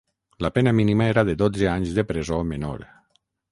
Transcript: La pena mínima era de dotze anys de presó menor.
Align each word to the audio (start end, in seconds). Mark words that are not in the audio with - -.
La 0.45 0.49
pena 0.55 0.73
mínima 0.77 1.09
era 1.09 1.25
de 1.29 1.35
dotze 1.43 1.69
anys 1.75 1.93
de 1.99 2.07
presó 2.13 2.43
menor. 2.55 2.85